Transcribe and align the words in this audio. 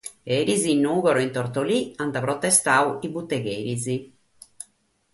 Eris 0.37 0.63
in 0.71 0.79
Nùgoro 0.85 1.19
e 1.21 1.25
in 1.27 1.33
Tortolì 1.37 1.79
ant 2.03 2.19
protestadu 2.25 2.89
sos 2.93 3.11
butegheris. 3.13 3.85